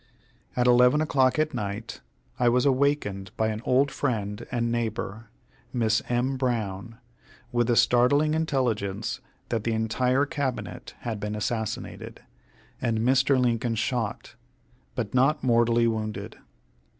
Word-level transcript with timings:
At 0.55 0.65
11 0.65 0.99
o'clock 0.99 1.37
at 1.37 1.53
night 1.53 2.01
I 2.39 2.49
was 2.49 2.65
awakened 2.65 3.29
by 3.37 3.49
an 3.49 3.61
old 3.65 3.91
friend 3.91 4.47
and 4.51 4.71
neighbor, 4.71 5.29
Miss 5.71 6.01
M. 6.09 6.37
Brown, 6.37 6.97
with 7.51 7.67
the 7.67 7.75
startling 7.75 8.33
intelligence 8.33 9.19
that 9.49 9.63
the 9.63 9.73
entire 9.73 10.25
Cabinet 10.25 10.95
had 11.01 11.19
been 11.19 11.35
assassinated, 11.35 12.21
and 12.81 12.97
Mr. 13.01 13.39
Lincoln 13.39 13.75
shot, 13.75 14.33
but 14.95 15.13
not 15.13 15.43
mortally 15.43 15.85
wounded. 15.87 16.35